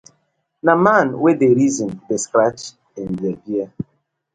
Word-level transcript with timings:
Na 0.65 0.73
man 0.85 1.07
wey 1.21 1.35
dey 1.41 1.53
reason 1.59 1.89
dey 2.07 2.19
scratch 2.25 2.61
im 3.01 3.09
bear-bear. 3.21 3.67